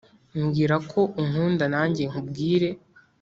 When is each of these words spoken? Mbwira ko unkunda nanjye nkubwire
Mbwira 0.43 0.75
ko 0.91 0.99
unkunda 1.21 1.65
nanjye 1.73 2.03
nkubwire 2.09 2.69